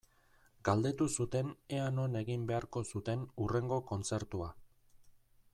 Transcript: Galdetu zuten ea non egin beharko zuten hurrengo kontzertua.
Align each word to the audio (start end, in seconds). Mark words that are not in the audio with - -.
Galdetu 0.69 1.07
zuten 1.15 1.51
ea 1.79 1.85
non 1.99 2.17
egin 2.23 2.49
beharko 2.53 2.85
zuten 2.95 3.29
hurrengo 3.43 3.81
kontzertua. 3.93 4.53